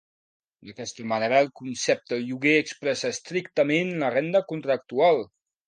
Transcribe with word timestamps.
D'aquesta 0.69 1.05
manera 1.11 1.41
el 1.45 1.49
concepte 1.61 2.19
lloguer 2.23 2.55
expressa 2.63 3.13
estrictament 3.19 3.95
la 4.07 4.13
renda 4.19 4.45
contractual. 4.55 5.27